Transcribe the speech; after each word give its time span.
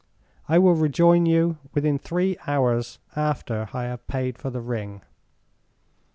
I 0.49 0.57
will 0.57 0.73
rejoin 0.73 1.27
you 1.27 1.59
within 1.75 1.99
three 1.99 2.35
hours 2.47 2.97
after 3.15 3.69
I 3.71 3.83
have 3.83 4.07
paid 4.07 4.35
for 4.39 4.49
the 4.49 4.59
ring. 4.59 5.03